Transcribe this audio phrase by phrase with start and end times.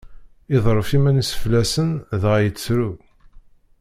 [0.55, 1.89] Iḍerref iman-is fell-asen
[2.21, 2.89] dɣa yettru.